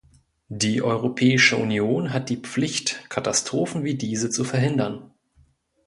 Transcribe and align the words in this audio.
Die 0.49 0.81
Europäische 0.81 1.57
Union 1.57 2.11
hat 2.11 2.29
die 2.29 2.37
Pflicht, 2.37 3.07
Katastrophen 3.11 3.83
wie 3.83 3.93
diese 3.93 4.31
zu 4.31 4.43
verhindern. 4.43 5.11